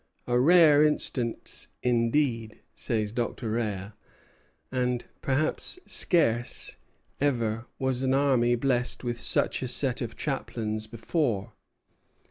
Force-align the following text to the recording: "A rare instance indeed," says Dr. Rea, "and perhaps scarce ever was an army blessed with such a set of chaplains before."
"A 0.25 0.39
rare 0.39 0.83
instance 0.83 1.67
indeed," 1.83 2.61
says 2.73 3.11
Dr. 3.11 3.51
Rea, 3.51 3.91
"and 4.71 5.05
perhaps 5.21 5.77
scarce 5.85 6.75
ever 7.19 7.67
was 7.77 8.01
an 8.01 8.15
army 8.15 8.55
blessed 8.55 9.03
with 9.03 9.19
such 9.19 9.61
a 9.61 9.67
set 9.67 10.01
of 10.01 10.17
chaplains 10.17 10.87
before." 10.87 11.53